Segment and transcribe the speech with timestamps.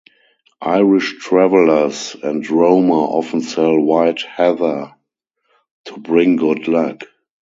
[0.65, 4.95] Irish Travelers and Roma often sell white heather
[5.85, 7.03] to "bring good luck".